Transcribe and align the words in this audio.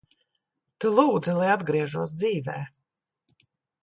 Tu 0.85 0.89
lūdzi, 0.99 1.35
lai 1.39 1.49
atgriežos 1.55 2.13
dzīvē. 2.21 2.57